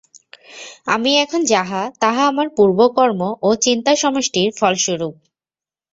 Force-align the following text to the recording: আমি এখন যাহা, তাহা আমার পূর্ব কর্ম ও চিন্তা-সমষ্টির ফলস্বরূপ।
আমি 0.87 1.11
এখন 1.17 1.41
যাহা, 1.45 1.81
তাহা 1.99 2.21
আমার 2.27 2.47
পূর্ব 2.57 2.79
কর্ম 2.97 3.21
ও 3.41 3.49
চিন্তা-সমষ্টির 3.61 4.49
ফলস্বরূপ। 4.59 5.15